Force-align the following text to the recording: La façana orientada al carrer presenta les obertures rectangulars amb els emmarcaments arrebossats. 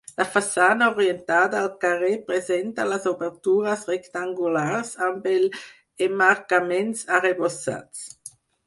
La 0.19 0.25
façana 0.35 0.85
orientada 0.93 1.59
al 1.59 1.69
carrer 1.83 2.09
presenta 2.31 2.87
les 2.93 3.07
obertures 3.13 3.87
rectangulars 3.93 4.93
amb 5.11 5.33
els 5.37 5.63
emmarcaments 6.09 7.09
arrebossats. 7.21 8.09